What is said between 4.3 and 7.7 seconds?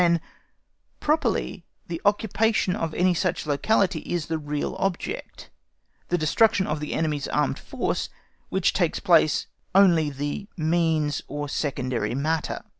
real object, the destruction of the enemy's armed